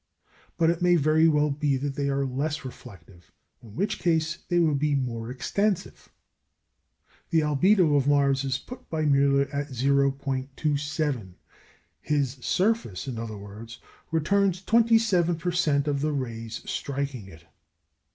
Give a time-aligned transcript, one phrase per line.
[0.57, 4.57] But it may very well be that they are less reflective, in which case they
[4.57, 6.09] would be more extensive.
[7.29, 11.35] The albedo of Mars is put by Müller at 0·27;
[12.01, 13.77] his surface, in other words,
[14.09, 15.87] returns 27 per cent.
[15.87, 17.45] of the rays striking it.